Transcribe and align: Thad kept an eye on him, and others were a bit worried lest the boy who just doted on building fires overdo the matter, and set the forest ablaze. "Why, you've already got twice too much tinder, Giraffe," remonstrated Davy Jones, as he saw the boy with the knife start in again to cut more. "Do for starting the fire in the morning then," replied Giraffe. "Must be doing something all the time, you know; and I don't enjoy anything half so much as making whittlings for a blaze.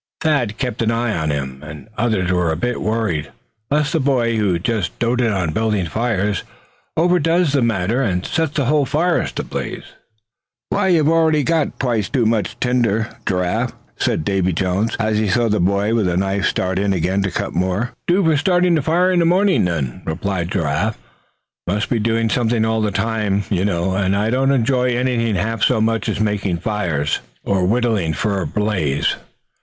Thad 0.19 0.57
kept 0.57 0.81
an 0.81 0.89
eye 0.89 1.15
on 1.15 1.29
him, 1.29 1.61
and 1.61 1.87
others 1.95 2.31
were 2.31 2.51
a 2.51 2.55
bit 2.55 2.81
worried 2.81 3.31
lest 3.69 3.93
the 3.93 3.99
boy 3.99 4.35
who 4.35 4.57
just 4.57 4.97
doted 4.97 5.31
on 5.31 5.53
building 5.53 5.85
fires 5.85 6.41
overdo 6.97 7.45
the 7.45 7.61
matter, 7.61 8.01
and 8.01 8.25
set 8.25 8.55
the 8.55 8.65
forest 8.87 9.37
ablaze. 9.39 9.83
"Why, 10.71 10.87
you've 10.87 11.07
already 11.07 11.43
got 11.43 11.79
twice 11.79 12.09
too 12.09 12.25
much 12.25 12.59
tinder, 12.59 13.09
Giraffe," 13.27 13.73
remonstrated 13.89 14.25
Davy 14.25 14.53
Jones, 14.53 14.95
as 14.99 15.19
he 15.19 15.29
saw 15.29 15.47
the 15.47 15.59
boy 15.59 15.93
with 15.93 16.07
the 16.07 16.17
knife 16.17 16.47
start 16.47 16.79
in 16.79 16.93
again 16.93 17.21
to 17.21 17.29
cut 17.29 17.53
more. 17.53 17.91
"Do 18.07 18.23
for 18.23 18.37
starting 18.37 18.73
the 18.73 18.81
fire 18.81 19.11
in 19.11 19.19
the 19.19 19.25
morning 19.25 19.65
then," 19.65 20.01
replied 20.05 20.49
Giraffe. 20.49 20.97
"Must 21.67 21.91
be 21.91 21.99
doing 21.99 22.27
something 22.31 22.65
all 22.65 22.81
the 22.81 22.89
time, 22.89 23.43
you 23.51 23.63
know; 23.63 23.93
and 23.93 24.15
I 24.15 24.31
don't 24.31 24.49
enjoy 24.51 24.95
anything 24.97 25.35
half 25.35 25.61
so 25.61 25.79
much 25.79 26.09
as 26.09 26.19
making 26.19 26.57
whittlings 26.65 28.17
for 28.17 28.41
a 28.41 28.47
blaze. 28.47 29.15